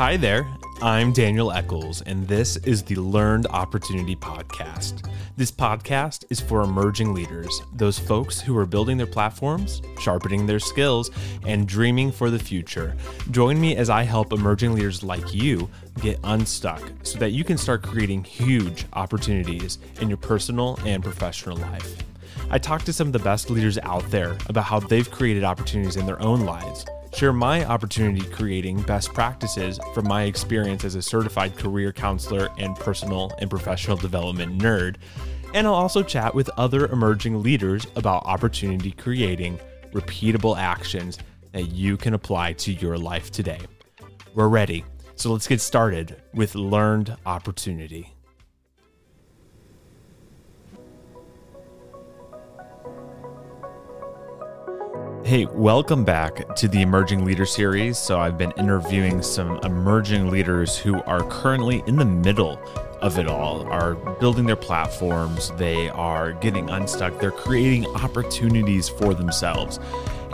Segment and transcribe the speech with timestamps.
[0.00, 0.48] Hi there,
[0.80, 5.06] I'm Daniel Eccles, and this is the Learned Opportunity Podcast.
[5.36, 10.58] This podcast is for emerging leaders, those folks who are building their platforms, sharpening their
[10.58, 11.10] skills,
[11.46, 12.96] and dreaming for the future.
[13.30, 15.68] Join me as I help emerging leaders like you
[16.00, 21.58] get unstuck so that you can start creating huge opportunities in your personal and professional
[21.58, 21.94] life.
[22.48, 25.96] I talk to some of the best leaders out there about how they've created opportunities
[25.96, 31.02] in their own lives share my opportunity creating best practices from my experience as a
[31.02, 34.96] certified career counselor and personal and professional development nerd.
[35.54, 39.58] And I'll also chat with other emerging leaders about opportunity creating
[39.92, 41.18] repeatable actions
[41.52, 43.58] that you can apply to your life today.
[44.34, 44.84] We're ready.
[45.16, 48.14] So let's get started with learned opportunity.
[55.30, 57.96] Hey, welcome back to the Emerging Leader Series.
[57.96, 62.58] So, I've been interviewing some emerging leaders who are currently in the middle
[63.00, 69.14] of it all, are building their platforms, they are getting unstuck, they're creating opportunities for
[69.14, 69.78] themselves.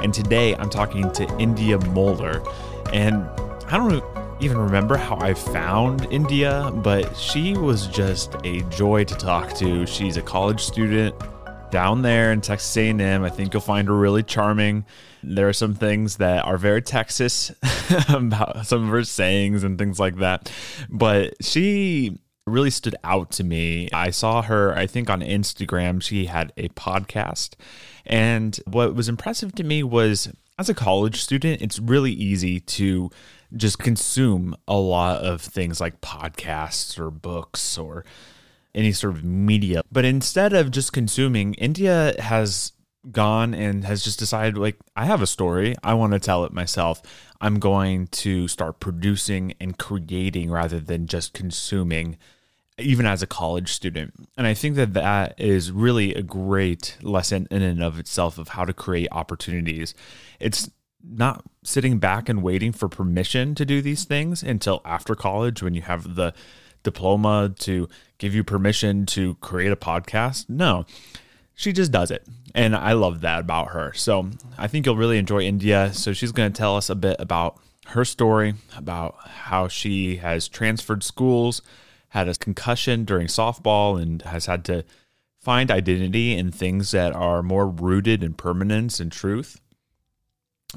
[0.02, 2.42] And today I'm talking to Endya Moler.
[2.94, 3.16] And
[3.70, 4.02] I don't
[4.40, 9.84] even remember how I found Endya, but she was just a joy to talk to.
[9.84, 11.14] She's a college student
[11.70, 13.24] down there in Texas A&M.
[13.24, 14.84] I think you'll find her really charming.
[15.22, 17.52] There are some things that are very Texas
[18.08, 20.52] about some of her sayings and things like that,
[20.88, 23.88] but she really stood out to me.
[23.92, 27.54] I saw her, I think on Instagram, she had a podcast.
[28.04, 33.10] And what was impressive to me was as a college student, it's really easy to
[33.56, 38.04] just consume a lot of things like podcasts or books or
[38.76, 39.82] any sort of media.
[39.90, 42.72] But instead of just consuming, Endya has
[43.10, 46.52] gone and has just decided like I have a story, I want to tell it
[46.52, 47.02] myself.
[47.40, 52.18] I'm going to start producing and creating rather than just consuming
[52.78, 54.12] even as a college student.
[54.36, 58.48] And I think that that is really a great lesson in and of itself of
[58.48, 59.94] how to create opportunities.
[60.38, 60.70] It's
[61.02, 65.72] not sitting back and waiting for permission to do these things until after college when
[65.72, 66.34] you have the
[66.86, 67.88] diploma to
[68.18, 70.48] give you permission to create a podcast.
[70.48, 70.86] No,
[71.54, 72.26] she just does it.
[72.54, 73.92] And I love that about her.
[73.92, 75.94] So I think you'll really enjoy Endya.
[75.94, 80.48] So she's going to tell us a bit about her story, about how she has
[80.48, 81.60] transferred schools,
[82.08, 84.84] had a concussion during softball, and has had to
[85.38, 89.60] find identity in things that are more rooted in permanence and truth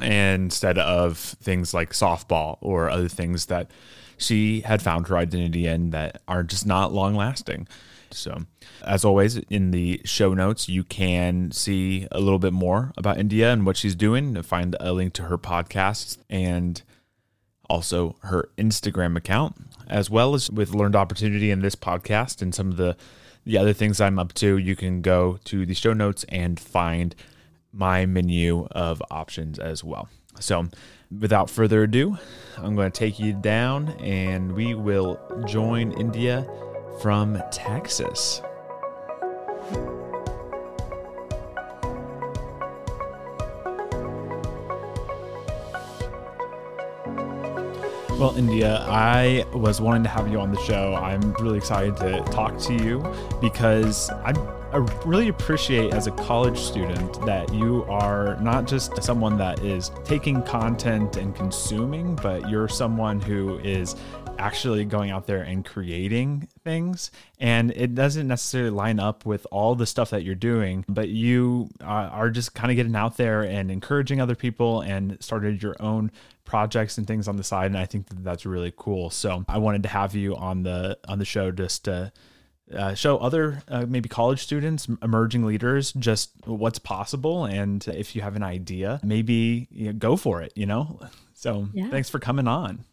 [0.02, 3.72] instead of things like softball or other things that
[4.20, 7.68] she had found her identity in that are just not long lasting.
[8.12, 8.46] So,
[8.84, 13.54] as always, in the show notes, you can see a little bit more about Endya
[13.54, 14.42] and what she's doing.
[14.42, 16.82] Find a link to her podcast and
[17.70, 19.56] also her Instagram account,
[19.88, 22.98] as well as with Learned Opportunity in this podcast and some of the
[23.46, 24.58] the other things I'm up to.
[24.58, 27.16] You can go to the show notes and find
[27.72, 30.10] my menu of options as well.
[30.40, 30.68] So,
[31.18, 32.18] without further ado,
[32.58, 36.48] I'm going to take you down and we will join Endya
[37.02, 38.42] from Texas.
[48.20, 50.94] Well, Endya, I was wanting to have you on the show.
[50.94, 53.02] I'm really excited to talk to you
[53.40, 54.34] because I
[54.72, 59.90] I really appreciate as a college student that you are not just someone that is
[60.06, 63.96] taking content and consuming, but you're someone who is
[64.38, 67.10] actually going out there and creating things.
[67.40, 71.70] And it doesn't necessarily line up with all the stuff that you're doing, but you
[71.82, 75.78] uh, are just kind of getting out there and encouraging other people and started your
[75.80, 76.12] own
[76.46, 79.10] projects and things on the side and I think that that's really cool.
[79.10, 82.12] So I wanted to have you on the on the show just to
[82.76, 87.46] uh, show other uh, maybe college students, emerging leaders, just what's possible.
[87.46, 91.00] And if you have an idea, maybe you know, go for it, you know?
[91.40, 91.90] So yeah.
[91.90, 92.84] thanks for coming on.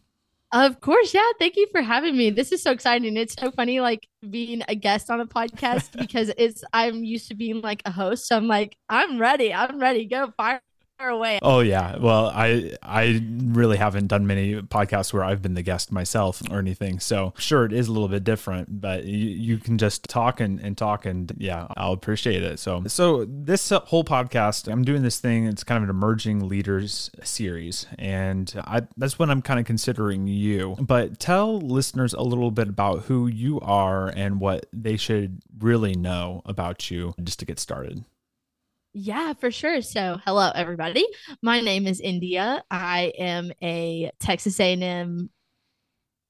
[0.53, 1.13] Of course.
[1.13, 1.29] Yeah.
[1.37, 2.29] Thank you for having me.
[2.29, 3.17] This is so exciting.
[3.17, 7.35] It's so funny, like being a guest on a podcast because it's, I'm used to
[7.35, 8.25] being like a host.
[8.25, 9.53] So I'm like, I'm ready.
[9.53, 10.05] I'm ready.
[10.05, 10.61] Go fire
[10.99, 11.39] away.
[11.41, 11.97] Oh yeah.
[11.97, 16.59] Well, I I really haven't done many podcasts where I've been the guest myself or
[16.59, 16.99] anything.
[16.99, 20.59] So sure it is a little bit different, but you, you can just talk and,
[20.59, 22.59] and talk and yeah, I'll appreciate it.
[22.59, 27.11] So so this whole podcast, I'm doing this thing, it's kind of an emerging leaders
[27.23, 27.85] series.
[27.97, 30.75] And I that's what I'm kind of considering you.
[30.79, 35.95] But tell listeners a little bit about who you are and what they should really
[35.95, 38.03] know about you just to get started.
[38.93, 39.81] Yeah, for sure.
[39.81, 41.05] So, hello everybody.
[41.41, 42.61] My name is Endya.
[42.71, 45.29] I am a Texas A&M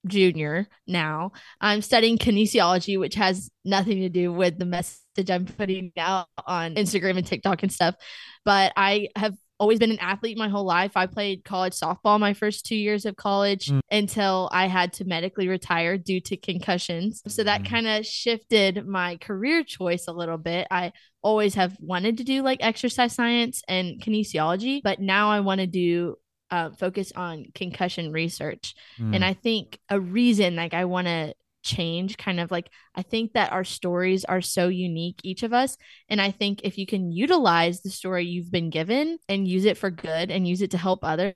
[0.05, 1.31] junior now.
[1.61, 6.75] I'm studying kinesiology, which has nothing to do with the message I'm putting out on
[6.75, 7.95] Instagram and TikTok and stuff.
[8.43, 10.91] But I have always been an athlete my whole life.
[10.95, 13.79] I played college softball my first two years of college mm.
[13.89, 17.21] until I had to medically retire due to concussions.
[17.27, 17.69] So that mm.
[17.69, 20.67] kind of shifted my career choice a little bit.
[20.69, 20.91] I
[21.27, 25.67] always have wanted to do like exercise science and kinesiology, but now I want to
[25.67, 26.15] do
[26.49, 28.73] uh, focus on concussion research.
[28.97, 29.15] Mm.
[29.15, 31.33] And I think a reason like I want to
[31.63, 35.75] change kind of like I think that our stories are so unique each of us
[36.07, 39.77] and I think if you can utilize the story you've been given and use it
[39.77, 41.33] for good and use it to help others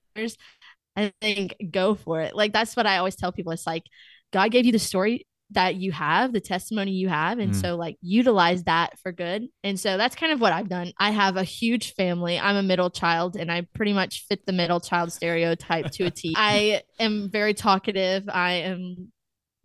[0.95, 2.33] I think go for it.
[2.33, 3.83] Like that's what I always tell people it's like
[4.31, 7.39] God gave you the story that you have, the testimony you have.
[7.39, 7.61] And mm.
[7.61, 9.47] so, like, utilize that for good.
[9.63, 10.91] And so, that's kind of what I've done.
[10.99, 12.39] I have a huge family.
[12.39, 16.11] I'm a middle child, and I pretty much fit the middle child stereotype to a
[16.11, 16.33] T.
[16.37, 18.29] I am very talkative.
[18.29, 19.11] I am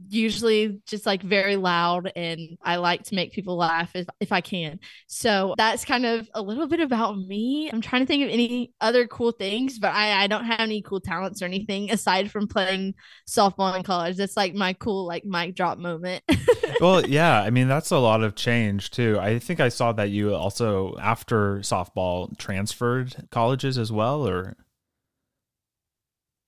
[0.08, 4.40] usually just like very loud and I like to make people laugh if, if I
[4.40, 4.78] can.
[5.06, 7.70] So that's kind of a little bit about me.
[7.72, 10.82] I'm trying to think of any other cool things, but I, I don't have any
[10.82, 12.94] cool talents or anything aside from playing
[13.28, 14.16] softball in college.
[14.16, 16.22] That's like my cool like mic drop moment.
[16.80, 19.18] well, yeah, I mean that's a lot of change too.
[19.20, 24.56] I think I saw that you also after softball transferred colleges as well or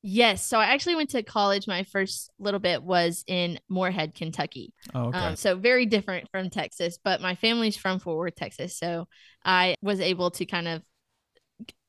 [0.03, 0.45] Yes.
[0.45, 1.67] So I actually went to college.
[1.67, 4.73] My first little bit was in Morehead, Kentucky.
[4.95, 5.19] Oh, okay.
[5.19, 8.79] Um, so very different from Texas, but my family's from Fort Worth, Texas.
[8.79, 9.09] So
[9.45, 10.83] I was able to kind of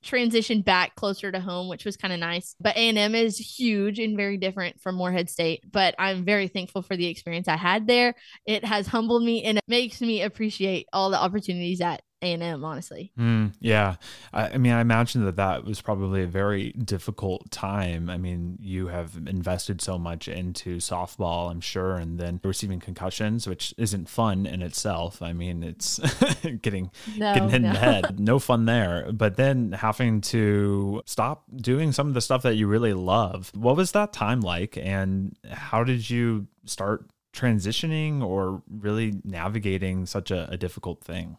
[0.02, 2.56] transition back closer to home, which was kind of nice.
[2.60, 5.64] But A&M is huge and very different from Morehead State.
[5.70, 8.16] But I'm very thankful for the experience I had there.
[8.46, 13.12] It has humbled me and it makes me appreciate all the opportunities that a&M honestly.
[13.18, 13.95] Mm, yeah.
[14.33, 18.10] I, I, mean i imagine that that was probably a very difficult time.
[18.10, 23.48] I mean you have invested so much into softball i'm sure and then receiving concussions
[23.48, 25.21] which isn't fun in itself.
[25.21, 26.00] I mean it's
[26.62, 27.68] getting no, getting hit no.
[27.68, 28.19] in the head.
[28.19, 29.12] No fun there.
[29.12, 33.51] But then having to stop doing some of the stuff that you really love.
[33.56, 34.77] What was that time like?
[34.77, 41.38] And how did you start transitioning or really navigating such a, a difficult thing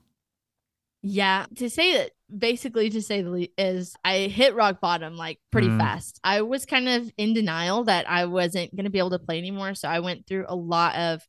[1.02, 5.38] yeah, to say that basically to say the least is I hit rock bottom like
[5.50, 5.78] pretty mm.
[5.78, 6.20] fast.
[6.22, 9.38] I was kind of in denial that I wasn't going to be able to play
[9.38, 11.26] anymore, so I went through a lot of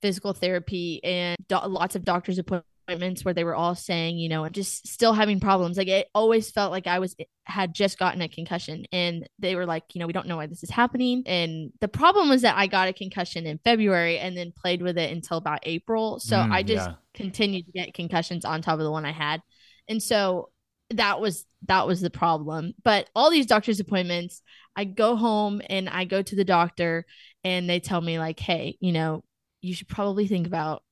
[0.00, 4.28] physical therapy and do- lots of doctor's appointments appointments where they were all saying, you
[4.28, 5.76] know, I'm just still having problems.
[5.76, 7.14] Like it always felt like I was
[7.44, 10.46] had just gotten a concussion and they were like, you know, we don't know why
[10.46, 11.22] this is happening.
[11.26, 14.98] And the problem was that I got a concussion in February and then played with
[14.98, 16.18] it until about April.
[16.20, 16.96] So mm, I just yeah.
[17.14, 19.40] continued to get concussions on top of the one I had.
[19.88, 20.50] And so
[20.90, 22.72] that was that was the problem.
[22.82, 24.42] But all these doctor's appointments,
[24.74, 27.06] I go home and I go to the doctor
[27.44, 29.22] and they tell me like, "Hey, you know,
[29.60, 30.82] you should probably think about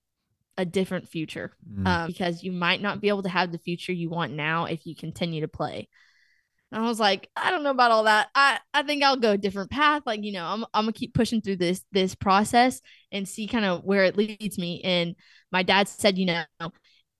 [0.58, 1.86] a different future mm.
[1.86, 4.84] um, because you might not be able to have the future you want now if
[4.84, 5.88] you continue to play.
[6.70, 8.28] And I was like, I don't know about all that.
[8.34, 10.02] I, I think I'll go a different path.
[10.04, 13.64] Like, you know, I'm, I'm gonna keep pushing through this this process and see kind
[13.64, 14.82] of where it leads me.
[14.82, 15.14] And
[15.50, 16.44] my dad said, you know,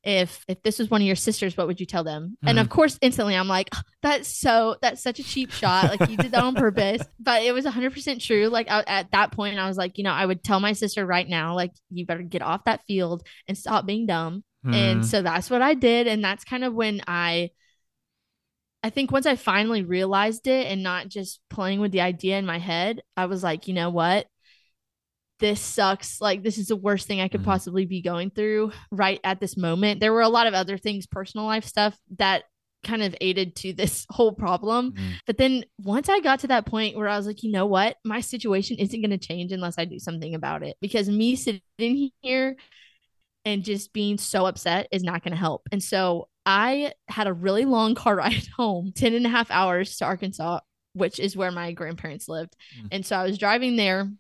[0.05, 2.49] if if this was one of your sisters what would you tell them mm.
[2.49, 2.71] and of mm.
[2.71, 6.31] course instantly i'm like oh, that's so that's such a cheap shot like you did
[6.31, 9.77] that on purpose but it was 100% true like I, at that point i was
[9.77, 12.65] like you know i would tell my sister right now like you better get off
[12.65, 14.75] that field and stop being dumb mm.
[14.75, 17.51] and so that's what i did and that's kind of when i
[18.83, 22.47] I think once I finally realized it and not just playing with the idea in
[22.47, 24.27] my head, I was like, you know what?
[25.39, 26.21] This sucks.
[26.21, 27.51] Like, this is the worst thing I could mm-hmm.
[27.51, 30.01] possibly be going through right at this moment.
[30.01, 32.45] There were a lot of other things, personal life stuff that
[32.85, 34.93] kind of aided to this whole problem.
[34.93, 35.11] Mm-hmm.
[35.27, 37.97] But then once I got to that point where I was like, you know what?
[38.05, 42.11] My situation isn't going to change unless I do something about it because me sitting
[42.21, 42.57] here
[43.45, 45.63] and just being so upset is not going to help.
[45.73, 49.97] And so I had a really long car ride home, 10 and a half hours
[49.97, 50.61] to Arkansas,
[50.93, 52.57] which is where my grandparents lived.
[52.77, 52.87] Mm-hmm.
[52.93, 54.11] And so I was driving there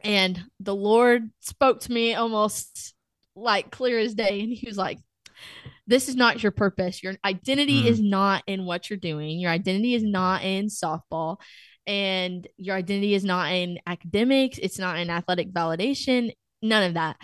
[0.00, 2.94] and the Lord spoke to me almost
[3.34, 4.40] like clear as day.
[4.40, 4.98] And he was like,
[5.86, 7.02] This is not your purpose.
[7.02, 7.86] Your identity mm.
[7.86, 9.38] is not in what you're doing.
[9.38, 11.38] Your identity is not in softball.
[11.86, 14.58] And your identity is not in academics.
[14.58, 16.32] It's not in athletic validation.
[16.60, 17.16] None of that.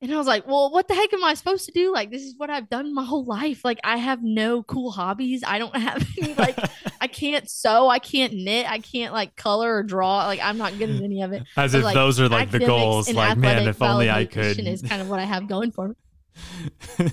[0.00, 1.92] And I was like, well, what the heck am I supposed to do?
[1.92, 3.64] Like, this is what I've done my whole life.
[3.64, 5.42] Like, I have no cool hobbies.
[5.44, 6.56] I don't have any, like,
[7.00, 7.88] I can't sew.
[7.88, 8.70] I can't knit.
[8.70, 10.26] I can't, like, color or draw.
[10.26, 11.42] Like, I'm not good at any of it.
[11.56, 13.12] As but, if like, those are, like, the goals.
[13.12, 14.60] Like, man, if only I could.
[14.60, 15.94] is kind of what I have going for me.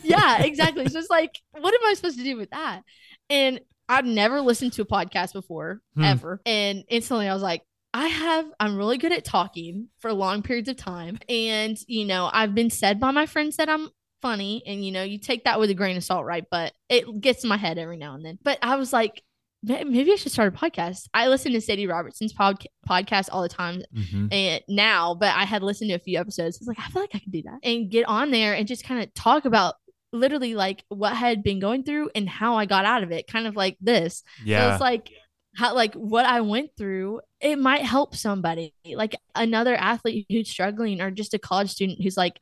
[0.04, 0.88] yeah, exactly.
[0.88, 2.84] So it's like, what am I supposed to do with that?
[3.32, 6.04] And I'd never listened to a podcast before, hmm.
[6.04, 6.40] ever.
[6.46, 7.64] And instantly I was like,
[7.96, 11.18] I have, I'm really good at talking for long periods of time.
[11.30, 13.88] And, you know, I've been said by my friends that I'm
[14.22, 14.64] funny.
[14.68, 16.44] And, you know, you take that with a grain of salt, right?
[16.52, 18.38] But it gets in my head every now and then.
[18.44, 19.24] But I was like,
[19.64, 21.08] maybe I should start a podcast.
[21.14, 24.28] I listen to Sadie Robertson's pod- podcast all the time mm-hmm.
[24.30, 26.58] and now, but I had listened to a few episodes.
[26.58, 28.68] I was like, I feel like I can do that and get on there and
[28.68, 29.76] just kind of talk about
[30.12, 33.28] literally like what I had been going through and how I got out of it,
[33.28, 34.22] kind of like this.
[34.44, 34.68] Yeah.
[34.68, 35.12] So it's like
[35.56, 41.02] how like what I went through, it might help somebody, like another athlete who's struggling
[41.02, 42.40] or just a college student who's like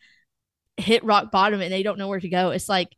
[0.77, 2.49] hit rock bottom and they don't know where to go.
[2.49, 2.89] It's like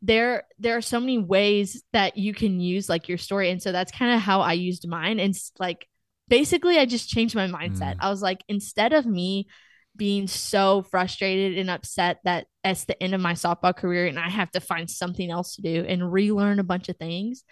[0.00, 3.72] there there are so many ways that you can use like your story and so
[3.72, 5.88] that's kind of how I used mine and like
[6.28, 7.96] basically I just changed my mindset.
[7.96, 8.00] Mm.
[8.00, 9.48] I was like instead of me
[9.96, 14.28] being so frustrated and upset that it's the end of my softball career and I
[14.30, 17.42] have to find something else to do and relearn a bunch of things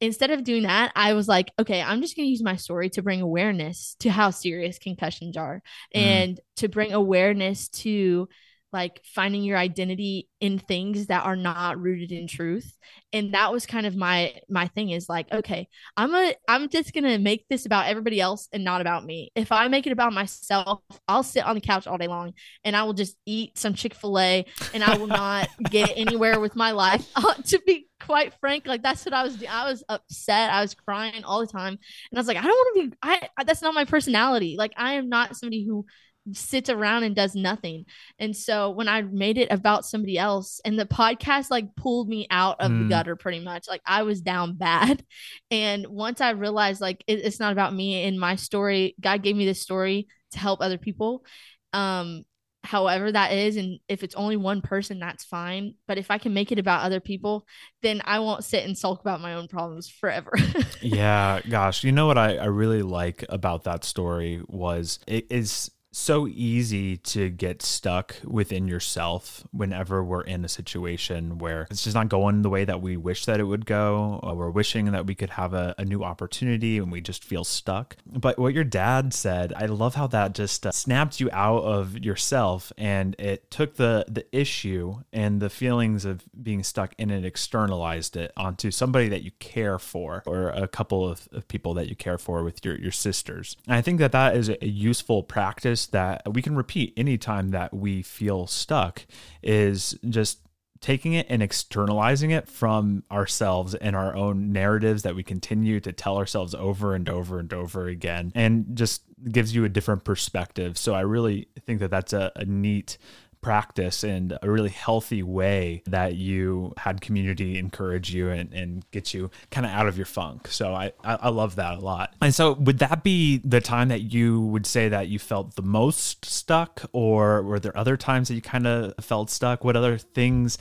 [0.00, 2.88] instead of doing that, I was like, okay, I'm just going to use my story
[2.90, 5.62] to bring awareness to how serious concussions are
[5.94, 6.00] mm.
[6.00, 8.28] and to bring awareness to
[8.72, 12.76] like finding your identity in things that are not rooted in truth.
[13.12, 16.94] And that was kind of my my thing is like okay i'm a i'm just
[16.94, 19.30] gonna make this about everybody else and not about me.
[19.34, 22.32] If i make it about myself i'll sit on the couch all day long
[22.64, 26.70] and i will just eat some chick-fil-a and i will not get anywhere with my
[26.70, 27.06] life.
[27.20, 30.50] Uh, to be quite frank like that's what i was i was upset.
[30.50, 31.72] I was crying all the time.
[31.74, 34.56] And i was like i don't want to be i that's not my personality.
[34.56, 35.84] Like i am not somebody who
[36.32, 37.86] sits around and does nothing.
[38.18, 42.26] And so when I made it about somebody else and the podcast like pulled me
[42.30, 42.82] out of mm.
[42.82, 45.04] the gutter pretty much, like I was down bad.
[45.52, 49.34] And once I realized like it, it's not about me and my story, God gave
[49.34, 51.24] me this story to help other people.
[51.72, 52.24] Um,
[52.62, 56.34] however that is and if it's only one person that's fine but if i can
[56.34, 57.46] make it about other people
[57.80, 60.32] then i won't sit and sulk about my own problems forever
[60.82, 65.70] yeah gosh you know what I, I really like about that story was it is
[65.92, 71.94] so easy to get stuck within yourself whenever we're in a situation where it's just
[71.94, 75.06] not going the way that we wish that it would go or we're wishing that
[75.06, 77.96] we could have a, a new opportunity and we just feel stuck.
[78.06, 81.98] But what your dad said i love how that just uh, snapped you out of
[81.98, 87.24] yourself and it took the the issue and the feelings of being stuck in it
[87.24, 91.88] externalized it onto somebody that you care for or a couple of, of people that
[91.88, 93.56] you care for with your your sisters.
[93.66, 95.86] And i think that that is a useful practice practice
[96.24, 99.06] that we can repeat anytime that we feel stuck
[99.42, 100.40] is just
[100.80, 105.92] taking it and externalizing it from ourselves and our own narratives that we continue to
[105.92, 110.78] tell ourselves over and over and over again and just gives you a different perspective.
[110.78, 112.96] So i really think that that's a, a neat
[113.40, 119.14] practice and a really healthy way that you had community encourage you and, and get
[119.14, 120.48] you kind of out of your funk.
[120.48, 122.14] So I, I, love that a lot.
[122.20, 125.62] And so would that be the time that you would say that you felt the
[125.62, 129.64] most stuck or were there other times that you kind of felt stuck?
[129.64, 130.58] What other things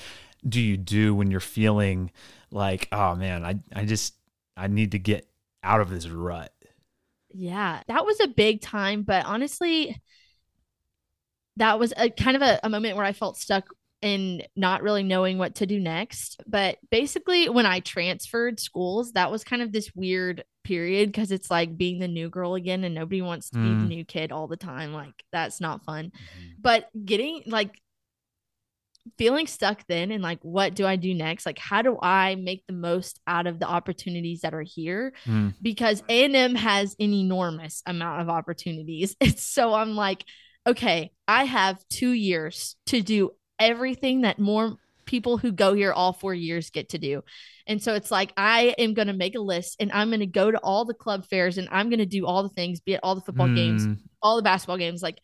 [0.48, 2.12] do you do when you're feeling
[2.50, 4.14] like, oh man, I, I just,
[4.56, 5.28] I need to get
[5.64, 6.54] out of this rut?
[7.32, 10.02] Yeah, that was a big time, but honestly,
[11.60, 13.70] that was a kind of a, a moment where I felt stuck
[14.02, 16.42] in not really knowing what to do next.
[16.48, 21.52] But basically, when I transferred schools, that was kind of this weird period because it's
[21.52, 23.64] like being the new girl again and nobody wants to mm.
[23.64, 23.88] be the mm.
[23.88, 24.94] new kid all the time.
[24.94, 26.06] Like, that's not fun.
[26.06, 26.48] Mm-hmm.
[26.62, 27.80] But getting like
[29.18, 31.46] feeling stuck then and like, what do I do next?
[31.46, 35.14] Like, how do I make the most out of the opportunities that are here?
[35.26, 35.56] Mm.
[35.62, 39.18] Because A&M has an enormous amount of opportunities.
[39.22, 40.24] It's so I'm like,
[40.70, 46.14] okay, I have two years to do everything that more people who go here all
[46.14, 47.24] four years get to do.
[47.66, 50.28] And so it's like, I am going to make a list and I'm going to
[50.28, 52.94] go to all the club fairs and I'm going to do all the things, be
[52.94, 53.56] it all the football mm.
[53.56, 55.02] games, all the basketball games.
[55.02, 55.20] Like,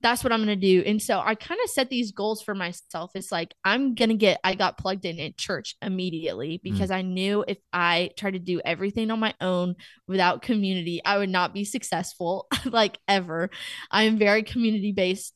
[0.00, 0.82] that's what I'm going to do.
[0.86, 3.10] And so I kind of set these goals for myself.
[3.14, 6.62] It's like, I'm going to get, I got plugged in at church immediately mm.
[6.62, 6.94] because mm.
[6.94, 9.74] I knew if I tried to do everything on my own
[10.06, 13.50] without community, I would not be successful like ever.
[13.90, 15.34] I am very community based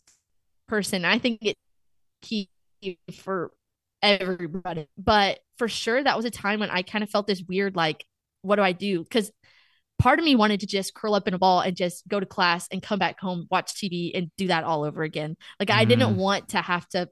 [0.69, 1.05] person.
[1.05, 1.57] I think it
[2.23, 2.49] key
[3.15, 3.51] for
[4.01, 4.87] everybody.
[4.97, 8.05] But for sure, that was a time when I kind of felt this weird, like,
[8.43, 9.03] what do I do?
[9.03, 9.31] Because
[10.03, 12.27] part of me wanted to just curl up in a ball and just go to
[12.27, 15.37] class and come back home, watch TV and do that all over again.
[15.61, 15.77] Like mm.
[15.77, 16.21] I didn't mm-hmm.
[16.21, 17.09] want to have to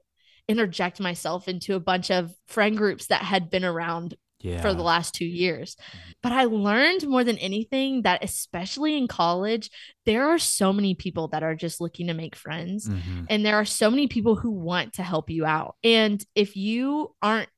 [0.49, 4.61] interject myself into a bunch of friend groups that had been around yeah.
[4.61, 5.75] for the last two years.
[5.75, 6.11] Mm-hmm.
[6.21, 9.69] But I learned more than anything that, especially in college,
[10.05, 12.89] there are so many people that are just looking to make friends.
[12.89, 13.23] Mm-hmm.
[13.29, 15.75] And there are so many people who want to help you out.
[15.81, 17.49] And if you aren't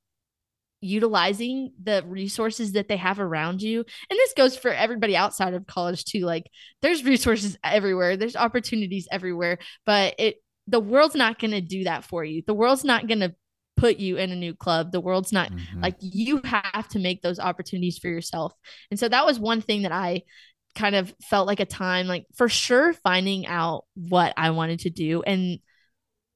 [0.83, 3.79] utilizing the resources that they have around you.
[3.79, 6.21] And this goes for everybody outside of college too.
[6.21, 6.49] Like
[6.81, 10.37] there's resources everywhere, there's opportunities everywhere, but it
[10.67, 12.41] the world's not going to do that for you.
[12.45, 13.35] The world's not going to
[13.75, 14.91] put you in a new club.
[14.91, 15.81] The world's not mm-hmm.
[15.81, 18.53] like you have to make those opportunities for yourself.
[18.91, 20.23] And so that was one thing that I
[20.75, 24.89] kind of felt like a time like for sure finding out what I wanted to
[24.89, 25.59] do and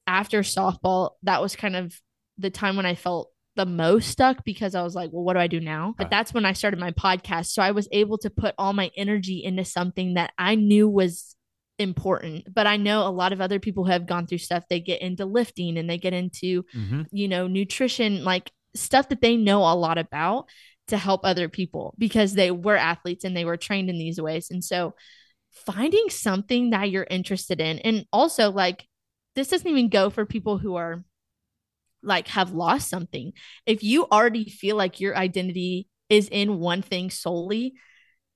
[0.06, 1.92] after softball that was kind of
[2.38, 5.40] the time when I felt the most stuck because I was like, well, what do
[5.40, 5.92] I do now?
[5.98, 7.46] But that's when I started my podcast.
[7.46, 11.34] So I was able to put all my energy into something that I knew was
[11.76, 12.54] important.
[12.54, 15.02] But I know a lot of other people who have gone through stuff, they get
[15.02, 17.02] into lifting and they get into, mm-hmm.
[17.10, 20.48] you know, nutrition, like stuff that they know a lot about
[20.86, 24.52] to help other people because they were athletes and they were trained in these ways.
[24.52, 24.94] And so
[25.50, 28.86] finding something that you're interested in, and also like
[29.34, 31.02] this doesn't even go for people who are
[32.02, 33.32] like have lost something.
[33.66, 37.74] If you already feel like your identity is in one thing solely,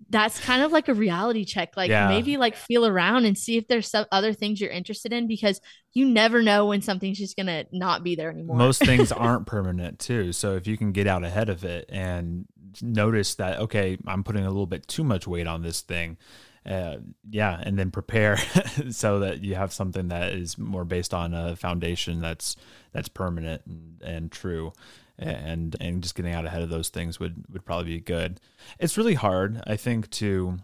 [0.08, 1.76] that's kind of like a reality check.
[1.76, 2.08] Like yeah.
[2.08, 5.60] maybe like feel around and see if there's some other things you're interested in because
[5.92, 8.56] you never know when something's just gonna not be there anymore.
[8.56, 10.32] Most things aren't permanent too.
[10.32, 12.46] So if you can get out ahead of it and
[12.80, 16.18] notice that okay, I'm putting a little bit too much weight on this thing
[16.64, 16.96] uh,
[17.28, 18.36] yeah, and then prepare
[18.90, 22.56] so that you have something that is more based on a foundation that's
[22.92, 24.72] that's permanent and, and true
[25.18, 28.40] and and just getting out ahead of those things would would probably be good.
[28.78, 30.58] It's really hard, I think, to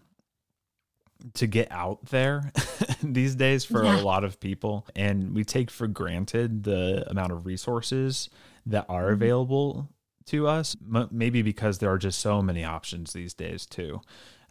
[1.35, 2.53] to get out there
[3.03, 4.01] these days for yeah.
[4.01, 8.31] a lot of people and we take for granted the amount of resources
[8.65, 9.15] that are mm-hmm.
[9.15, 9.89] available
[10.27, 14.01] to us M- maybe because there are just so many options these days too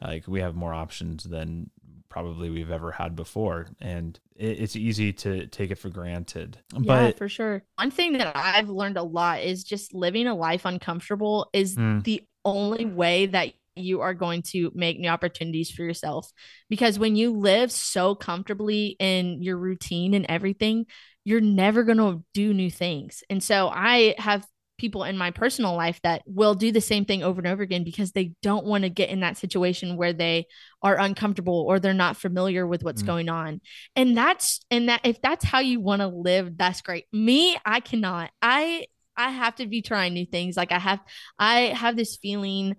[0.01, 1.69] like we have more options than
[2.09, 6.57] probably we've ever had before and it, it's easy to take it for granted.
[6.73, 7.63] Yeah but, for sure.
[7.75, 12.03] One thing that i've learned a lot is just living a life uncomfortable is mm.
[12.03, 16.31] the only way that you are going to make new opportunities for yourself.
[16.67, 20.85] Because when you live so comfortably in your routine and everything
[21.27, 23.21] you're never going to do new things.
[23.29, 27.23] And so i have people in my personal life that will do the same thing
[27.23, 30.45] over and over again because they don't want to get in that situation where they
[30.81, 33.07] are uncomfortable or they're not familiar with what's mm.
[33.07, 33.61] going on.
[33.95, 37.05] And that's and that if that's how you want to live, that's great.
[37.11, 38.31] Me, I cannot.
[38.41, 38.85] I
[39.15, 40.55] I have to be trying new things.
[40.55, 40.99] Like I have
[41.39, 42.75] I have this feeling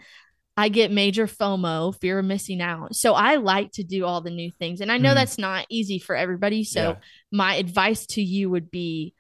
[0.57, 2.97] I get major FOMO, fear of missing out.
[2.97, 4.81] So I like to do all the new things.
[4.81, 5.15] And I know mm.
[5.15, 6.65] that's not easy for everybody.
[6.65, 6.97] So yeah.
[7.31, 9.15] my advice to you would be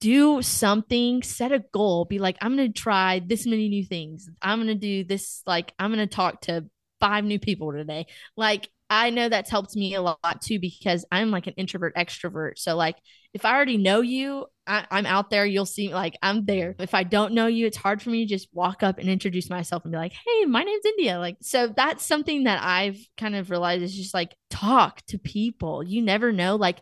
[0.00, 4.28] do something, set a goal, be like, I'm going to try this many new things.
[4.40, 6.66] I'm going to do this, like, I'm going to talk to
[7.00, 8.06] five new people today.
[8.36, 12.52] Like, I know that's helped me a lot too because I'm like an introvert extrovert.
[12.56, 12.96] So, like,
[13.34, 16.74] if I already know you, I, am out there, you'll see, like, I'm there.
[16.78, 19.50] If I don't know you, it's hard for me to just walk up and introduce
[19.50, 21.18] myself and be like, hey, my name's Endya.
[21.18, 25.82] Like, so that's something that I've kind of realized is just like talk to people.
[25.82, 26.56] You never know.
[26.56, 26.80] Like,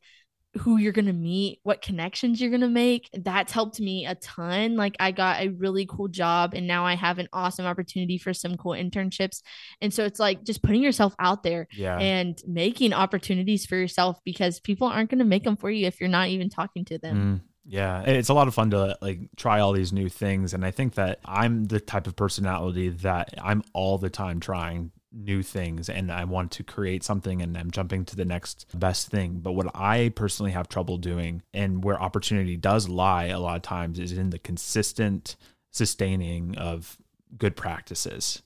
[0.59, 3.09] who you're going to meet, what connections you're going to make.
[3.13, 4.77] That's helped me a ton.
[4.77, 8.35] Like I got a really cool job and now I have an awesome opportunity for
[8.35, 9.43] some cool internships.
[9.81, 11.99] And so it's like just putting yourself out there yeah.
[11.99, 16.01] and making opportunities for yourself because people aren't going to make them for you if
[16.01, 17.43] you're not even talking to them.
[17.43, 17.49] Mm.
[17.69, 20.71] Yeah, it's a lot of fun to like try all these new things and I
[20.71, 25.89] think that I'm the type of personality that I'm all the time trying new things
[25.89, 29.41] and I want to create something and I'm jumping to the next best thing.
[29.41, 33.63] But what I personally have trouble doing and where opportunity does lie a lot of
[33.63, 35.37] times is in the consistent
[35.71, 36.99] sustaining of
[37.39, 38.43] good practices.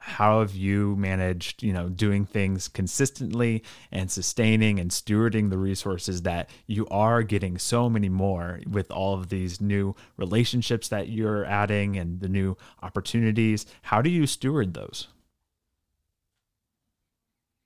[0.00, 6.22] How have you managed, you know, doing things consistently and sustaining and stewarding the resources
[6.22, 11.44] that you are getting so many more with all of these new relationships that you're
[11.44, 13.66] adding and the new opportunities?
[13.82, 15.08] How do you steward those?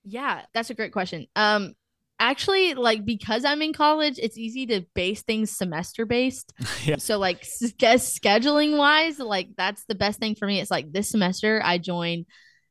[0.05, 1.27] Yeah, that's a great question.
[1.37, 1.75] Um
[2.19, 6.53] actually like because I'm in college, it's easy to base things semester based.
[6.85, 6.97] yeah.
[6.97, 7.47] So like
[7.79, 10.61] guess scheduling wise, like that's the best thing for me.
[10.61, 12.27] It's like this semester I joined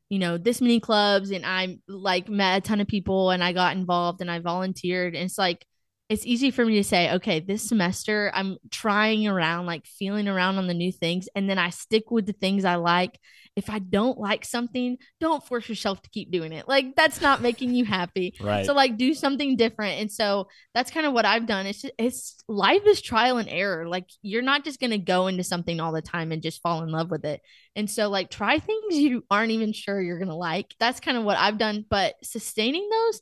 [0.10, 3.54] you know this many clubs and I'm like met a ton of people and I
[3.54, 5.66] got involved and I volunteered and it's like
[6.12, 10.58] it's easy for me to say, okay, this semester I'm trying around, like feeling around
[10.58, 13.18] on the new things, and then I stick with the things I like.
[13.56, 16.68] If I don't like something, don't force yourself to keep doing it.
[16.68, 18.36] Like that's not making you happy.
[18.42, 18.66] Right.
[18.66, 20.02] So like do something different.
[20.02, 21.66] And so that's kind of what I've done.
[21.66, 23.88] It's just, it's life is trial and error.
[23.88, 26.90] Like you're not just gonna go into something all the time and just fall in
[26.90, 27.40] love with it.
[27.76, 30.74] And so like try things you aren't even sure you're gonna like.
[30.78, 31.86] That's kind of what I've done.
[31.90, 33.22] But sustaining those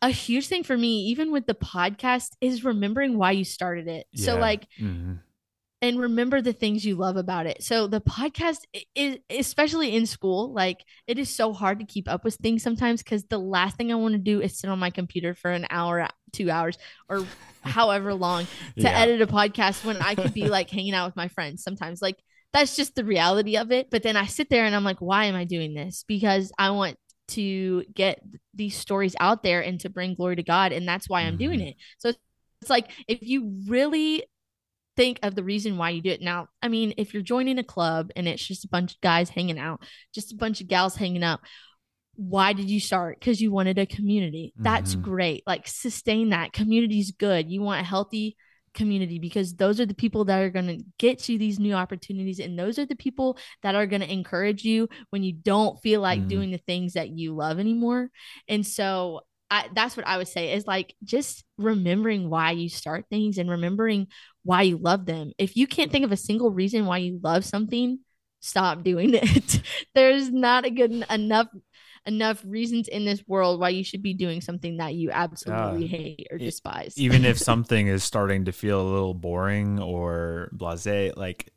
[0.00, 4.06] a huge thing for me, even with the podcast, is remembering why you started it.
[4.12, 4.24] Yeah.
[4.24, 5.14] So, like, mm-hmm.
[5.82, 7.62] and remember the things you love about it.
[7.62, 8.60] So the podcast
[8.94, 13.02] is especially in school, like it is so hard to keep up with things sometimes
[13.02, 15.66] cuz the last thing I want to do is sit on my computer for an
[15.70, 17.24] hour, 2 hours or
[17.62, 18.44] however long
[18.76, 18.98] to yeah.
[18.98, 22.02] edit a podcast when I could be like hanging out with my friends sometimes.
[22.02, 22.16] Like
[22.52, 23.90] that's just the reality of it.
[23.90, 26.04] But then I sit there and I'm like, why am I doing this?
[26.06, 26.98] Because I want
[27.28, 28.20] to get
[28.54, 30.72] these stories out there and to bring glory to God.
[30.72, 31.44] And that's why I'm mm-hmm.
[31.44, 31.76] doing it.
[31.98, 32.12] So
[32.60, 34.24] it's like if you really
[34.98, 36.20] think of the reason why you do it.
[36.20, 39.30] Now, I mean, if you're joining a club and it's just a bunch of guys
[39.30, 39.80] hanging out,
[40.12, 41.38] just a bunch of gals hanging out,
[42.16, 43.20] why did you start?
[43.20, 44.52] Because you wanted a community.
[44.56, 45.02] That's mm-hmm.
[45.02, 45.42] great.
[45.46, 46.52] Like sustain that.
[46.52, 47.48] Community's good.
[47.48, 48.36] You want a healthy
[48.74, 52.38] community because those are the people that are going to get you these new opportunities
[52.38, 56.00] and those are the people that are going to encourage you when you don't feel
[56.00, 56.28] like mm-hmm.
[56.28, 58.10] doing the things that you love anymore.
[58.48, 63.06] And so I, that's what I would say is like just remembering why you start
[63.08, 64.08] things and remembering
[64.44, 65.32] why you love them.
[65.38, 68.00] If you can't think of a single reason why you love something,
[68.40, 69.62] stop doing it.
[69.94, 71.48] There's not a good enough
[72.08, 75.88] enough reasons in this world why you should be doing something that you absolutely uh,
[75.88, 76.94] hate or despise.
[76.96, 81.52] Even if something is starting to feel a little boring or blasé, like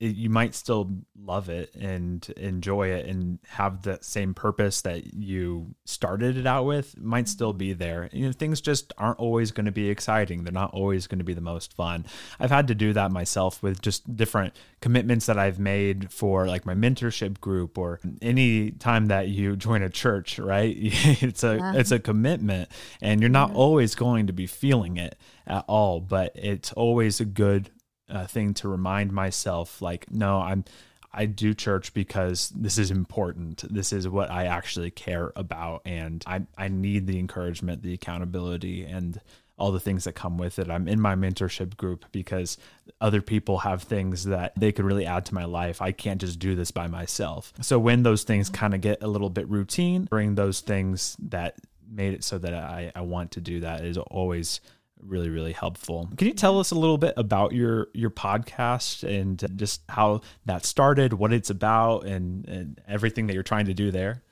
[0.00, 5.14] it, you might still love it and enjoy it and have the same purpose that
[5.14, 7.58] you started it out with might still mm-hmm.
[7.58, 8.10] be there.
[8.12, 10.42] You know, things just aren't always going to be exciting.
[10.42, 12.06] They're not always going to be the most fun.
[12.40, 16.66] I've had to do that myself with just different commitments that I've made for like
[16.66, 20.74] my mentorship group or any time that you join a church, right?
[20.76, 21.74] it's a yeah.
[21.74, 22.68] it's a commitment
[23.00, 23.56] and you're not yeah.
[23.56, 27.70] always going to be feeling it at all, but it's always a good
[28.08, 30.64] uh, thing to remind myself like no i'm
[31.12, 36.22] i do church because this is important this is what i actually care about and
[36.26, 39.20] i i need the encouragement the accountability and
[39.56, 40.68] all the things that come with it.
[40.68, 42.58] I'm in my mentorship group because
[43.00, 45.80] other people have things that they could really add to my life.
[45.80, 47.52] I can't just do this by myself.
[47.60, 51.56] So when those things kind of get a little bit routine, bring those things that
[51.88, 54.60] made it so that I, I want to do that is always
[55.06, 59.44] really really helpful can you tell us a little bit about your your podcast and
[59.56, 63.90] just how that started what it's about and, and everything that you're trying to do
[63.90, 64.22] there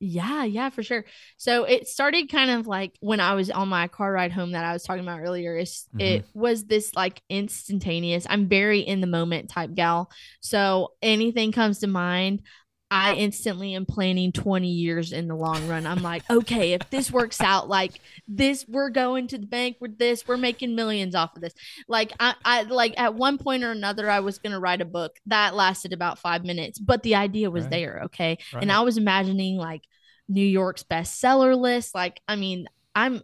[0.00, 1.04] yeah, yeah, for sure.
[1.38, 4.64] So it started kind of like when I was on my car ride home that
[4.64, 5.56] I was talking about earlier.
[5.56, 6.00] Mm-hmm.
[6.00, 10.10] It was this like instantaneous, I'm very in the moment type gal.
[10.40, 12.42] So anything comes to mind,
[12.94, 15.84] I instantly am planning 20 years in the long run.
[15.84, 19.98] I'm like, okay, if this works out, like this, we're going to the bank with
[19.98, 21.54] this, we're making millions off of this.
[21.88, 24.84] Like, I, I like at one point or another, I was going to write a
[24.84, 27.70] book that lasted about five minutes, but the idea was right.
[27.72, 28.02] there.
[28.04, 28.38] Okay.
[28.52, 28.62] Right.
[28.62, 29.82] And I was imagining like
[30.28, 31.96] New York's bestseller list.
[31.96, 33.22] Like, I mean, I'm,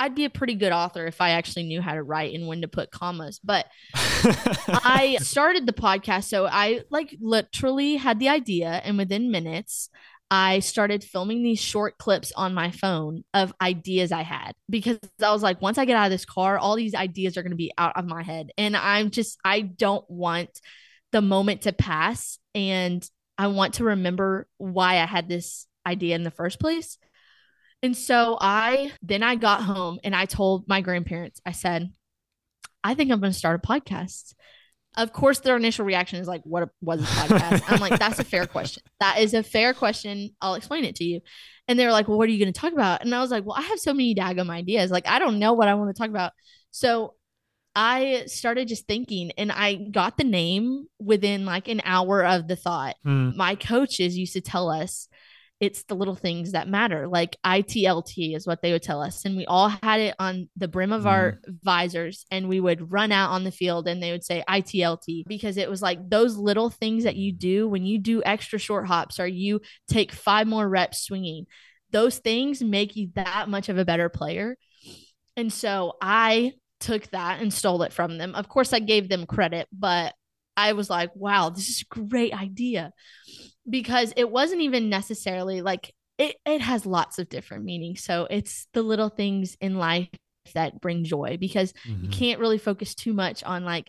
[0.00, 2.60] I'd be a pretty good author if I actually knew how to write and when
[2.60, 3.40] to put commas.
[3.42, 6.24] But I started the podcast.
[6.24, 9.90] So I like literally had the idea, and within minutes,
[10.30, 15.32] I started filming these short clips on my phone of ideas I had because I
[15.32, 17.56] was like, once I get out of this car, all these ideas are going to
[17.56, 18.50] be out of my head.
[18.58, 20.50] And I'm just, I don't want
[21.12, 22.38] the moment to pass.
[22.54, 23.08] And
[23.38, 26.98] I want to remember why I had this idea in the first place.
[27.82, 31.92] And so I then I got home and I told my grandparents, I said,
[32.82, 34.34] I think I'm going to start a podcast.
[34.96, 37.62] Of course, their initial reaction is like, What was a podcast?
[37.68, 38.82] I'm like, That's a fair question.
[39.00, 40.30] That is a fair question.
[40.40, 41.20] I'll explain it to you.
[41.68, 43.04] And they're like, Well, what are you going to talk about?
[43.04, 44.90] And I was like, Well, I have so many daggum ideas.
[44.90, 46.32] Like, I don't know what I want to talk about.
[46.70, 47.14] So
[47.76, 52.56] I started just thinking and I got the name within like an hour of the
[52.56, 52.96] thought.
[53.04, 53.36] Hmm.
[53.36, 55.08] My coaches used to tell us
[55.60, 57.08] it's the little things that matter.
[57.08, 59.24] Like ITLT is what they would tell us.
[59.24, 61.06] And we all had it on the brim of mm.
[61.06, 65.24] our visors and we would run out on the field and they would say ITLT
[65.26, 68.86] because it was like those little things that you do when you do extra short
[68.86, 71.46] hops or you take five more reps swinging.
[71.90, 74.56] Those things make you that much of a better player.
[75.36, 78.34] And so I took that and stole it from them.
[78.36, 80.14] Of course, I gave them credit, but
[80.56, 82.92] I was like, wow, this is a great idea
[83.68, 88.02] because it wasn't even necessarily like it, it has lots of different meanings.
[88.02, 90.08] So it's the little things in life
[90.54, 92.04] that bring joy because mm-hmm.
[92.04, 93.88] you can't really focus too much on like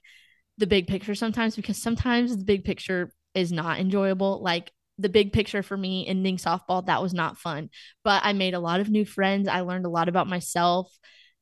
[0.58, 4.42] the big picture sometimes because sometimes the big picture is not enjoyable.
[4.44, 7.70] Like the big picture for me ending softball, that was not fun.
[8.04, 9.48] But I made a lot of new friends.
[9.48, 10.94] I learned a lot about myself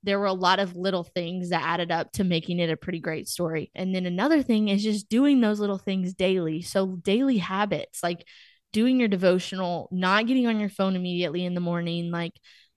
[0.07, 2.99] there were a lot of little things that added up to making it a pretty
[2.99, 3.69] great story.
[3.75, 6.61] And then another thing is just doing those little things daily.
[6.61, 8.25] So, daily habits like
[8.71, 12.33] doing your devotional, not getting on your phone immediately in the morning, like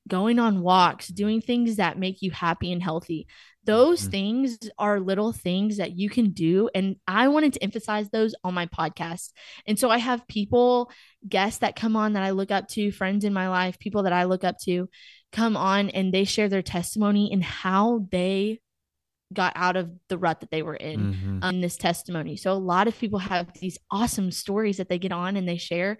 [0.08, 3.28] going on walks, doing things that make you happy and healthy.
[3.64, 4.10] Those mm-hmm.
[4.10, 6.68] things are little things that you can do.
[6.74, 9.30] And I wanted to emphasize those on my podcast.
[9.66, 10.90] And so I have people,
[11.28, 14.12] guests that come on that I look up to, friends in my life, people that
[14.12, 14.88] I look up to
[15.32, 18.60] come on and they share their testimony and how they
[19.32, 21.38] got out of the rut that they were in mm-hmm.
[21.42, 22.36] um, this testimony.
[22.36, 25.56] So a lot of people have these awesome stories that they get on and they
[25.56, 25.98] share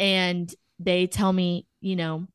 [0.00, 2.26] and they tell me, you know,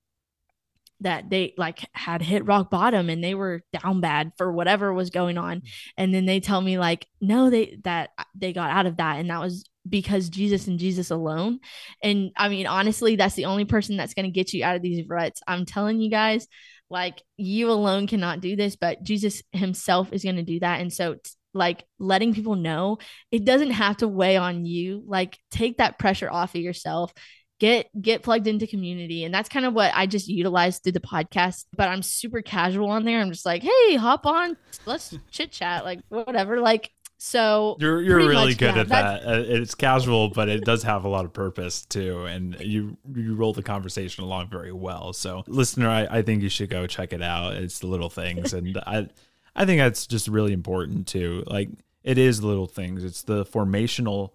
[1.01, 5.09] that they like had hit rock bottom and they were down bad for whatever was
[5.09, 5.57] going on.
[5.57, 5.63] Mm.
[5.97, 9.29] And then they tell me like no they that they got out of that and
[9.29, 11.59] that was because Jesus and Jesus alone.
[12.01, 14.81] And I mean honestly that's the only person that's going to get you out of
[14.81, 15.41] these ruts.
[15.47, 16.47] I'm telling you guys
[16.89, 20.81] like you alone cannot do this but Jesus himself is going to do that.
[20.81, 21.17] And so
[21.53, 22.97] like letting people know
[23.31, 25.03] it doesn't have to weigh on you.
[25.05, 27.13] Like take that pressure off of yourself
[27.59, 29.23] get get plugged into community.
[29.23, 32.89] And that's kind of what i just utilized through the podcast but i'm super casual
[32.89, 33.21] on there.
[33.21, 36.59] I'm just like hey hop on let's chit chat like whatever.
[36.59, 39.23] Like so you're you're really much, good yeah, at that.
[39.25, 42.25] Uh, it's casual but it does have a lot of purpose too.
[42.25, 45.13] And you you roll the conversation along very well.
[45.13, 47.53] So listener i, I think you should go check it out.
[47.53, 48.53] It's the little things.
[48.53, 49.07] And i
[49.55, 51.43] i think that's just really important too.
[51.47, 51.69] Like
[52.03, 53.03] it is little things.
[53.03, 54.31] It's the formational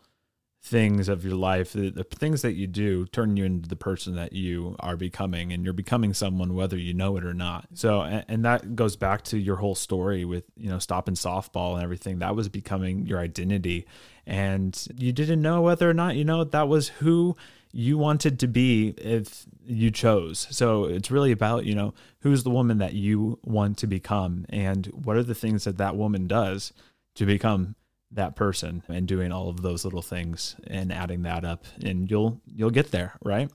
[0.65, 4.15] things of your life, the, the, things that you do turn you into the person
[4.15, 7.67] that you are becoming, and you're becoming someone whether you know it or not.
[7.75, 11.75] So, and, and that goes back to your whole story with, you know, stopping softball
[11.75, 12.21] and everything.
[12.21, 13.87] That was becoming your identity.
[14.25, 17.37] And you didn't know whether or not, you know, that was who
[17.73, 20.47] you wanted to be if you chose.
[20.51, 24.87] So it's really about, you know, who's the woman that you want to become and
[24.87, 26.73] what are the things that that woman does
[27.17, 27.75] to become
[28.15, 32.41] that person and doing all of those little things and adding that up and you'll
[32.47, 33.51] you'll get there right?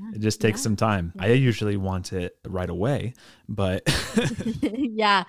[0.00, 0.64] Yeah, it just takes yeah.
[0.64, 1.12] some time.
[1.18, 3.14] I usually want it right away
[3.48, 3.82] but
[4.62, 5.24] yeah.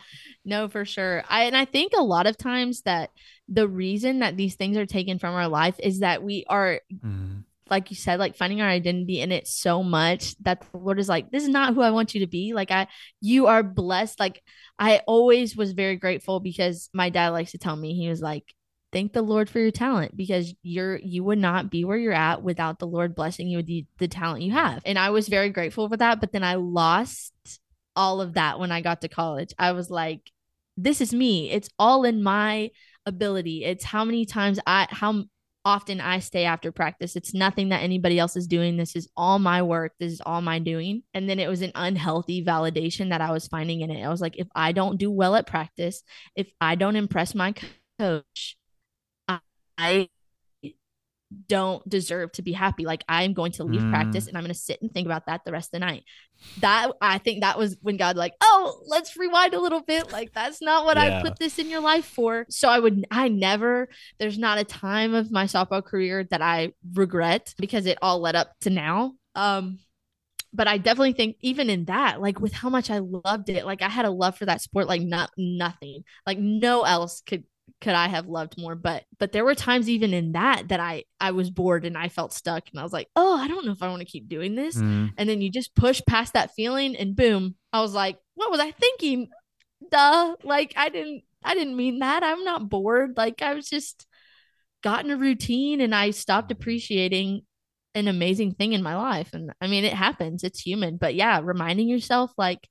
[0.46, 1.24] No for sure.
[1.30, 3.12] I and i think a lot of times that
[3.48, 7.44] the reason that these things are taken from our life is that we are mm.
[7.70, 11.10] like you said like finding our identity in it so much that the lord is
[11.10, 12.54] like this is not who i want you to be.
[12.54, 12.88] Like i
[13.20, 14.20] you are blessed.
[14.20, 14.41] Like
[14.80, 18.46] i always was very grateful because my dad likes to tell me he was like
[18.91, 22.43] thank the Lord for your talent because you're you would not be where you're at
[22.43, 24.82] without the Lord blessing you with the, the talent you have.
[24.86, 26.19] And I was very grateful for that.
[26.19, 27.34] But then I lost
[27.95, 29.54] all of that when I got to college.
[29.58, 30.32] I was like,
[30.77, 31.51] this is me.
[31.51, 32.71] It's all in my
[33.06, 33.63] ability.
[33.63, 35.23] It's how many times I how
[35.63, 37.15] often I stay after practice.
[37.15, 38.77] It's nothing that anybody else is doing.
[38.77, 39.93] This is all my work.
[39.99, 41.04] This is all my doing.
[41.13, 44.04] And then it was an unhealthy validation that I was finding in it.
[44.04, 46.04] I was like, if I don't do well at practice,
[46.36, 47.54] if I don't impress my
[47.99, 48.58] coach,
[49.82, 50.10] I
[51.48, 52.86] don't deserve to be happy.
[52.86, 53.89] Like I'm going to leave mm.
[53.89, 56.04] practice and I'm going to sit and think about that the rest of the night.
[56.60, 60.12] That I think that was when God like, "Oh, let's rewind a little bit.
[60.12, 61.20] Like that's not what yeah.
[61.20, 63.88] I put this in your life for." So I would I never
[64.20, 68.36] there's not a time of my softball career that I regret because it all led
[68.36, 69.13] up to now.
[69.36, 69.80] Um
[70.54, 73.82] but I definitely think even in that, like with how much I loved it, like
[73.82, 76.04] I had a love for that sport like not nothing.
[76.26, 77.46] Like no else could
[77.82, 78.76] could I have loved more?
[78.76, 82.08] But but there were times even in that that I I was bored and I
[82.08, 84.30] felt stuck and I was like, oh, I don't know if I want to keep
[84.30, 84.78] doing this.
[84.78, 85.12] Mm.
[85.17, 88.60] And then you just push past that feeling and boom, I was like, what was
[88.60, 89.30] I thinking?
[89.89, 92.24] Duh, like I didn't I didn't mean that.
[92.24, 93.17] I'm not bored.
[93.17, 94.06] Like I was just
[94.84, 97.41] gotten a routine and I stopped appreciating
[97.96, 99.34] an amazing thing in my life.
[99.34, 100.44] And I mean, it happens.
[100.44, 100.98] It's human.
[100.98, 102.67] But yeah, reminding yourself like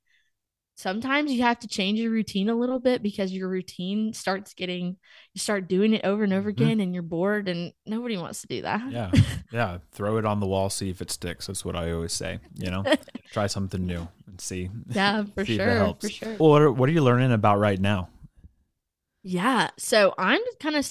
[0.81, 4.97] sometimes you have to change your routine a little bit because your routine starts getting
[5.33, 6.63] you start doing it over and over mm-hmm.
[6.63, 6.81] again mm-hmm.
[6.81, 8.91] and you're bored and nobody wants to do that.
[8.91, 9.11] Yeah.
[9.51, 9.79] Yeah.
[9.91, 11.47] Throw it on the wall see if it sticks.
[11.47, 12.83] That's what i always say you know?
[13.31, 14.69] Try something new and see.
[14.89, 16.35] Yeah for see sure for sure.
[16.39, 18.09] Well, what are, what are you learning about right now?
[19.23, 19.69] Yeah.
[19.77, 20.89] So i'm kind of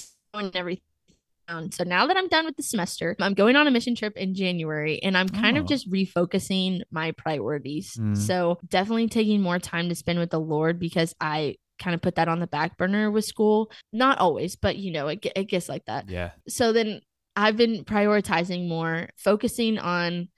[0.55, 0.85] everything
[1.70, 4.34] so now that I'm done with the semester, I'm going on a mission trip in
[4.34, 5.60] January and I'm kind oh.
[5.60, 7.94] of just refocusing my priorities.
[7.96, 8.16] Mm.
[8.16, 12.16] So definitely taking more time to spend with the Lord because I kind of put
[12.16, 13.70] that on the back burner with school.
[13.92, 16.08] Not always, but you know, it, it gets like that.
[16.08, 16.30] Yeah.
[16.48, 17.00] So then
[17.36, 20.28] I've been prioritizing more, focusing on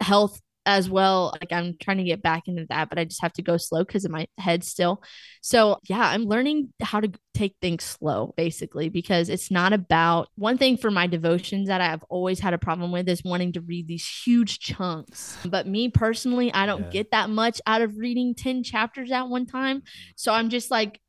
[0.00, 1.34] health as well.
[1.40, 3.84] Like I'm trying to get back into that, but I just have to go slow
[3.84, 5.02] because of my head still.
[5.40, 10.58] So yeah, I'm learning how to take things slow basically because it's not about one
[10.58, 13.88] thing for my devotions that I've always had a problem with is wanting to read
[13.88, 15.38] these huge chunks.
[15.42, 16.90] But me personally, I don't yeah.
[16.90, 19.82] get that much out of reading 10 chapters at one time.
[20.16, 21.00] So I'm just like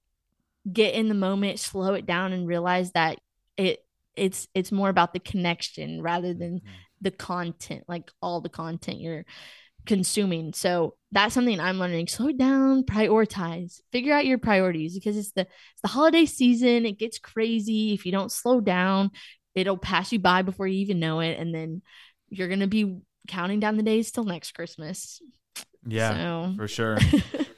[0.71, 3.19] get in the moment, slow it down and realize that
[3.57, 3.79] it
[4.15, 8.99] it's it's more about the connection rather than mm-hmm the content, like all the content
[8.99, 9.25] you're
[9.85, 10.53] consuming.
[10.53, 12.07] So that's something I'm learning.
[12.07, 16.85] Slow down, prioritize, figure out your priorities because it's the it's the holiday season.
[16.85, 17.93] It gets crazy.
[17.93, 19.11] If you don't slow down,
[19.55, 21.39] it'll pass you by before you even know it.
[21.39, 21.81] And then
[22.29, 25.21] you're gonna be counting down the days till next Christmas.
[25.85, 26.53] Yeah, so.
[26.57, 26.97] for sure.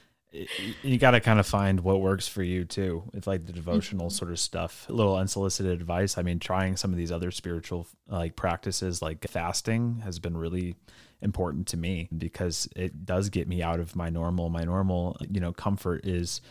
[0.84, 3.04] you got to kind of find what works for you too.
[3.14, 4.16] It's like the devotional mm-hmm.
[4.16, 6.18] sort of stuff, a little unsolicited advice.
[6.18, 10.76] I mean, trying some of these other spiritual like practices like fasting has been really
[11.22, 15.40] important to me because it does get me out of my normal my normal, you
[15.40, 16.42] know, comfort is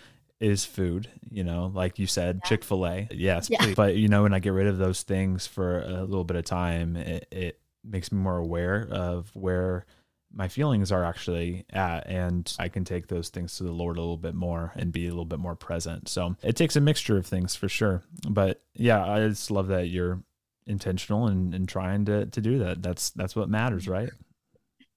[0.40, 2.48] is food, you know, like you said, yeah.
[2.48, 3.08] Chick fil A.
[3.10, 3.74] Yes, yeah.
[3.76, 6.44] but you know, when I get rid of those things for a little bit of
[6.44, 9.84] time, it, it makes me more aware of where
[10.32, 14.00] my feelings are actually at and I can take those things to the Lord a
[14.00, 16.08] little bit more and be a little bit more present.
[16.08, 18.02] So it takes a mixture of things for sure.
[18.28, 20.22] But yeah, I just love that you're
[20.66, 22.82] intentional and, and trying to to do that.
[22.82, 24.10] That's that's what matters, right?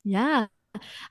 [0.04, 0.48] Yeah.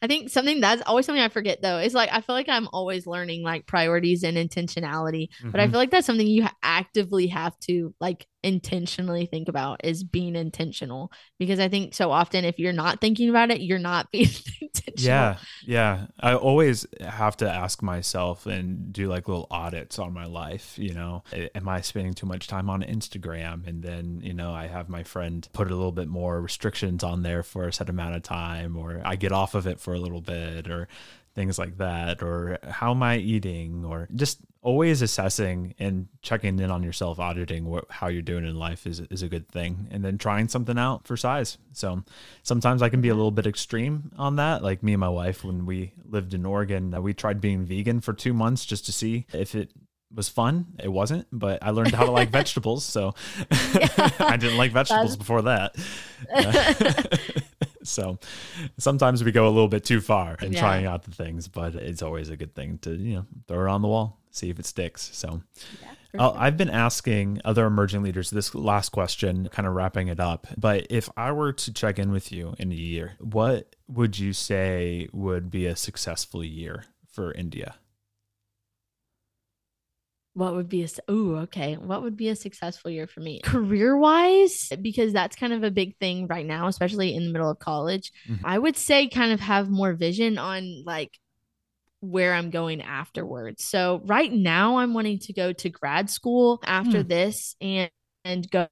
[0.00, 2.68] I think something that's always something I forget though is like I feel like I'm
[2.72, 5.50] always learning like priorities and intentionality, mm-hmm.
[5.50, 5.72] but I mm-hmm.
[5.72, 11.12] feel like that's something you actively have to like intentionally think about is being intentional
[11.38, 14.28] because I think so often if you're not thinking about it, you're not being
[14.60, 14.94] intentional.
[14.96, 15.36] Yeah.
[15.64, 16.06] Yeah.
[16.20, 20.94] I always have to ask myself and do like little audits on my life, you
[20.94, 21.22] know,
[21.54, 23.66] am I spending too much time on Instagram?
[23.66, 27.22] And then, you know, I have my friend put a little bit more restrictions on
[27.22, 30.00] there for a set amount of time or I get off of it for a
[30.00, 30.88] little bit or
[31.34, 36.70] things like that or how am i eating or just always assessing and checking in
[36.70, 40.04] on yourself auditing what how you're doing in life is, is a good thing and
[40.04, 42.02] then trying something out for size so
[42.42, 45.42] sometimes i can be a little bit extreme on that like me and my wife
[45.42, 49.26] when we lived in oregon we tried being vegan for two months just to see
[49.32, 49.72] if it
[50.14, 50.66] was fun.
[50.82, 52.84] It wasn't, but I learned how to like vegetables.
[52.84, 53.14] So
[53.50, 55.76] I didn't like vegetables before that.
[57.82, 58.18] so
[58.78, 60.60] sometimes we go a little bit too far in yeah.
[60.60, 63.70] trying out the things, but it's always a good thing to, you know, throw it
[63.70, 65.10] on the wall, see if it sticks.
[65.12, 65.42] So
[65.80, 70.18] yeah, uh, I've been asking other emerging leaders this last question, kind of wrapping it
[70.18, 70.46] up.
[70.58, 74.32] But if I were to check in with you in a year, what would you
[74.32, 77.74] say would be a successful year for Endya?
[80.34, 83.96] what would be a oh okay what would be a successful year for me career
[83.96, 87.58] wise because that's kind of a big thing right now especially in the middle of
[87.58, 88.44] college mm-hmm.
[88.44, 91.18] i would say kind of have more vision on like
[92.02, 97.02] where i'm going afterwards so right now i'm wanting to go to grad school after
[97.02, 97.08] mm.
[97.08, 97.90] this and
[98.24, 98.66] and go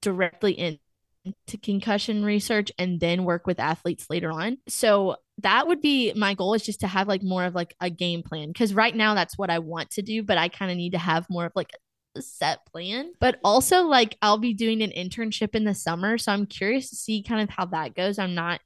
[0.00, 4.58] directly into concussion research and then work with athletes later on.
[4.68, 7.90] So that would be my goal is just to have like more of like a
[7.90, 10.76] game plan because right now that's what I want to do, but I kind of
[10.76, 11.72] need to have more of like
[12.16, 13.12] a set plan.
[13.20, 16.96] But also like I'll be doing an internship in the summer, so I'm curious to
[16.96, 18.18] see kind of how that goes.
[18.18, 18.60] I'm not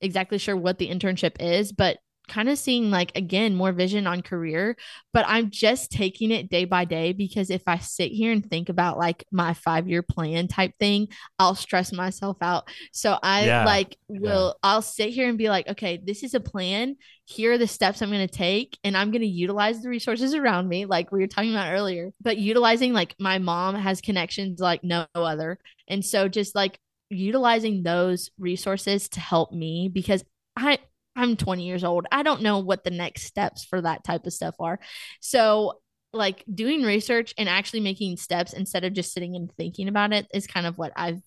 [0.00, 1.96] exactly sure what the internship is, but
[2.28, 4.76] kind of seeing like again more vision on career
[5.12, 8.68] but i'm just taking it day by day because if i sit here and think
[8.68, 11.08] about like my five year plan type thing
[11.38, 13.64] i'll stress myself out so i yeah.
[13.64, 14.68] like will yeah.
[14.70, 18.02] i'll sit here and be like okay this is a plan here are the steps
[18.02, 21.20] i'm going to take and i'm going to utilize the resources around me like we
[21.20, 25.58] were talking about earlier but utilizing like my mom has connections like no other
[25.88, 26.78] and so just like
[27.10, 30.24] utilizing those resources to help me because
[30.56, 30.78] I
[31.16, 32.06] I'm 20 years old.
[32.12, 34.78] I don't know what the next steps for that type of stuff are.
[35.20, 35.80] So,
[36.12, 40.26] like doing research and actually making steps instead of just sitting and thinking about it
[40.32, 41.20] is kind of what I've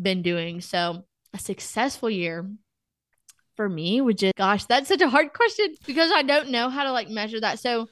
[0.00, 0.60] been doing.
[0.60, 2.50] So, a successful year
[3.56, 6.84] for me would just, gosh, that's such a hard question because I don't know how
[6.84, 7.58] to like measure that.
[7.58, 7.88] So,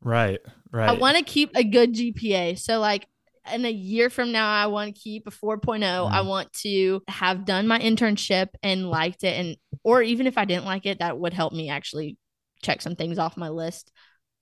[0.00, 0.90] right, right.
[0.90, 2.58] I want to keep a good GPA.
[2.58, 3.06] So, like,
[3.52, 5.80] in a year from now, I want to keep a 4.0.
[5.80, 6.10] Mm.
[6.10, 9.38] I want to have done my internship and liked it.
[9.38, 12.16] And, or even if I didn't like it, that would help me actually
[12.62, 13.92] check some things off my list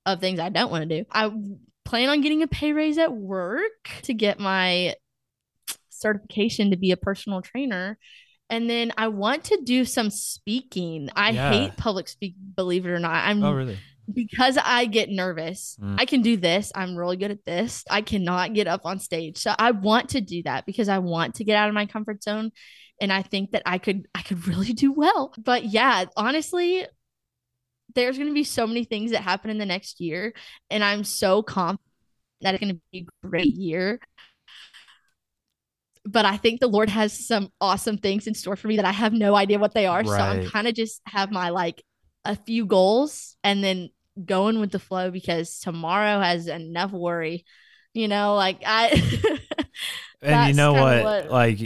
[0.06, 1.08] of things I don't want to do.
[1.10, 1.32] I
[1.84, 4.94] plan on getting a pay raise at work to get my
[5.90, 7.98] certification to be a personal trainer.
[8.50, 11.08] And then I want to do some speaking.
[11.16, 11.50] I yeah.
[11.50, 13.24] hate public speak, believe it or not.
[13.24, 13.78] I'm oh, really?
[14.12, 15.76] Because I get nervous.
[15.80, 15.96] Mm.
[15.98, 16.72] I can do this.
[16.74, 17.84] I'm really good at this.
[17.90, 19.38] I cannot get up on stage.
[19.38, 22.22] So I want to do that because I want to get out of my comfort
[22.22, 22.50] zone
[23.00, 25.32] and I think that I could I could really do well.
[25.38, 26.86] But yeah, honestly,
[27.94, 30.32] there's going to be so many things that happen in the next year
[30.70, 31.80] and I'm so confident
[32.40, 34.00] that it's going to be a great year.
[36.04, 38.90] But I think the Lord has some awesome things in store for me that I
[38.90, 40.00] have no idea what they are.
[40.00, 40.06] Right.
[40.06, 41.80] So I'm kind of just have my like
[42.24, 43.90] a few goals and then
[44.24, 47.44] going with the flow because tomorrow has enough worry.
[47.94, 48.90] You know, like I
[50.22, 51.04] And you know what?
[51.04, 51.30] what?
[51.30, 51.58] Like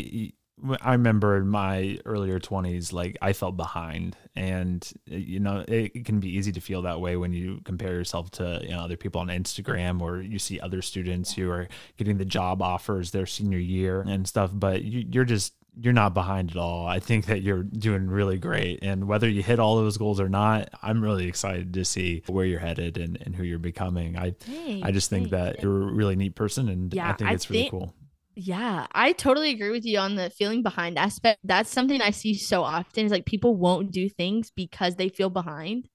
[0.81, 4.17] I remember in my earlier 20s, like I felt behind.
[4.35, 7.93] And, you know, it, it, can be easy to feel that way when you compare
[7.93, 11.69] yourself to you know, other people on Instagram or you see other students who are
[11.99, 14.51] getting the job offers their senior year and stuff.
[14.53, 16.87] But you, you're just, you're not behind at all.
[16.87, 18.79] I think that you're doing really great.
[18.83, 22.47] And whether you hit all those goals or not, I'm really excited to see where
[22.47, 24.17] you're headed and, and who you're becoming.
[24.17, 24.35] I
[24.83, 27.49] I just think that you're a really neat person and yeah, I think it's I
[27.51, 27.95] really think, cool.
[28.35, 31.41] Yeah, I totally agree with you on the feeling behind aspect.
[31.45, 35.31] That's something I see so often is like people won't do things because they feel
[35.31, 35.89] behind,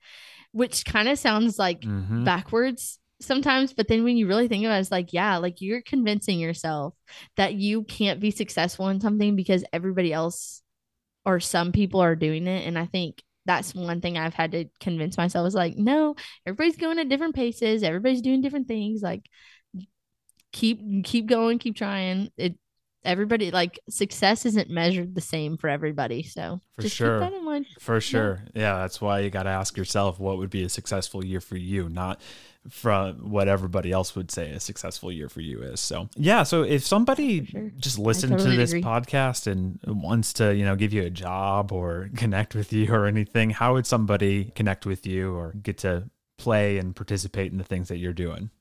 [0.51, 2.23] which kind of sounds like mm-hmm.
[2.23, 3.73] backwards sometimes.
[3.73, 6.95] But then when you really think about it, it's like, yeah, like you're convincing yourself
[7.37, 10.61] that you can't be successful in something because everybody else
[11.25, 12.67] or some people are doing it.
[12.67, 16.15] And I think that's one thing I've had to convince myself is like, no,
[16.45, 19.01] everybody's going at different paces, everybody's doing different things.
[19.01, 19.27] Like
[20.51, 22.29] keep keep going, keep trying.
[22.37, 22.55] It
[23.03, 26.23] everybody like success isn't measured the same for everybody.
[26.23, 27.29] So for sure,
[27.79, 28.61] for sure, yeah.
[28.61, 28.79] yeah.
[28.79, 31.89] That's why you got to ask yourself what would be a successful year for you,
[31.89, 32.21] not
[32.69, 35.79] from what everybody else would say a successful year for you is.
[35.79, 37.71] So yeah, so if somebody sure.
[37.77, 38.83] just listened totally to this agree.
[38.83, 43.07] podcast and wants to, you know, give you a job or connect with you or
[43.07, 47.63] anything, how would somebody connect with you or get to play and participate in the
[47.63, 48.51] things that you're doing?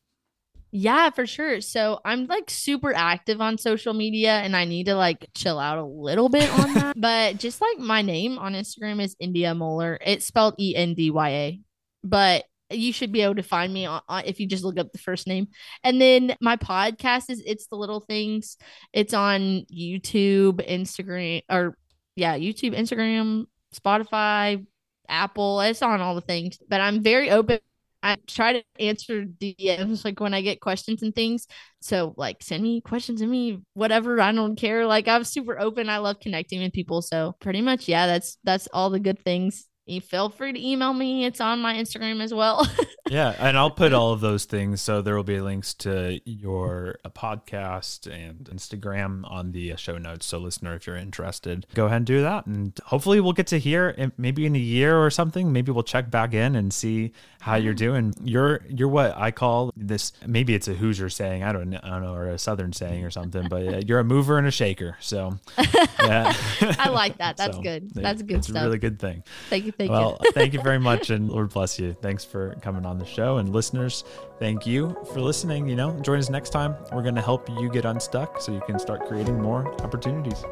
[0.73, 1.61] Yeah, for sure.
[1.61, 5.79] So I'm like super active on social media and I need to like chill out
[5.79, 6.95] a little bit on that.
[7.01, 9.99] but just like my name on Instagram is Endya Moler.
[10.05, 11.61] It's spelled E N D Y A.
[12.05, 14.93] But you should be able to find me on, on, if you just look up
[14.93, 15.49] the first name.
[15.83, 18.57] And then my podcast is It's the Little Things.
[18.93, 21.77] It's on YouTube, Instagram, or
[22.15, 24.65] yeah, YouTube, Instagram, Spotify,
[25.09, 25.61] Apple.
[25.63, 26.59] It's on all the things.
[26.69, 27.59] But I'm very open
[28.03, 31.47] I try to answer DMs like when I get questions and things.
[31.81, 34.21] So like send me questions to me whatever.
[34.21, 34.87] I don't care.
[34.87, 35.89] Like I'm super open.
[35.89, 37.03] I love connecting with people.
[37.03, 40.93] So pretty much yeah, that's that's all the good things you feel free to email
[40.93, 41.25] me.
[41.25, 42.67] It's on my Instagram as well.
[43.11, 44.81] yeah, and I'll put all of those things.
[44.81, 49.99] So there will be links to your uh, podcast and Instagram on the uh, show
[49.99, 50.27] notes.
[50.27, 53.59] So listener, if you're interested, go ahead and do that, and hopefully we'll get to
[53.59, 55.53] hear maybe in a year or something.
[55.53, 58.15] Maybe we'll check back in and see how you're doing.
[58.23, 60.13] You're you're what I call this.
[60.27, 61.43] Maybe it's a Hoosier saying.
[61.43, 63.49] I don't, I don't know, or a Southern saying or something.
[63.49, 64.97] But uh, you're a mover and a shaker.
[65.01, 65.39] So
[65.99, 66.33] yeah,
[66.79, 67.37] I like that.
[67.41, 67.91] That's so, good.
[67.95, 68.63] That's good it's stuff.
[68.63, 69.25] a really good thing.
[69.49, 69.73] Thank you.
[69.81, 70.33] Thank well, you.
[70.33, 71.97] thank you very much, and Lord bless you.
[72.03, 74.05] Thanks for coming on the show, and listeners,
[74.39, 75.67] thank you for listening.
[75.71, 76.77] You know, join us next time.
[76.93, 80.45] We're going to help you get unstuck so you can start creating more opportunities.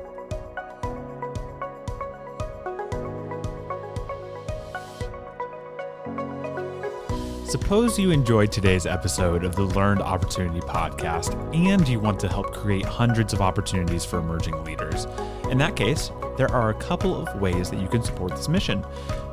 [7.49, 12.53] Suppose you enjoyed today's episode of the Learned Opportunity Podcast and you want to help
[12.53, 15.07] create hundreds of opportunities for emerging leaders.
[15.49, 18.83] In that case, there are a couple of ways that you can support this mission.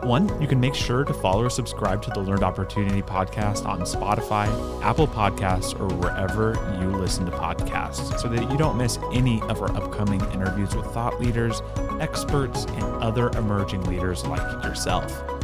[0.01, 3.81] One, you can make sure to follow or subscribe to the Learned Opportunity Podcast on
[3.81, 4.47] Spotify,
[4.81, 9.61] Apple Podcasts, or wherever you listen to podcasts so that you don't miss any of
[9.61, 11.61] our upcoming interviews with thought leaders,
[11.99, 15.34] experts, and other emerging leaders like yourself.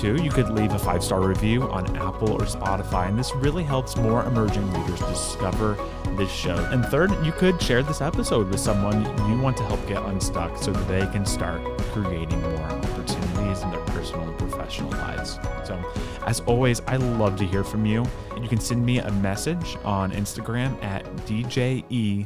[0.00, 3.62] Two, you could leave a five star review on Apple or Spotify, and this really
[3.62, 5.76] helps more emerging leaders discover
[6.16, 6.56] this show.
[6.56, 10.56] And third, you could share this episode with someone you want to help get unstuck
[10.56, 11.60] so that they can start
[11.92, 15.38] creating more opportunities in their personal and professional lives.
[15.64, 15.78] So,
[16.26, 18.06] as always, I love to hear from you.
[18.40, 22.24] You can send me a message on Instagram at DJECCLES,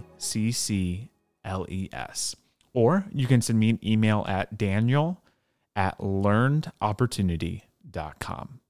[2.72, 5.23] or you can send me an email at Daniel
[5.76, 8.60] at learnedopportunity.com.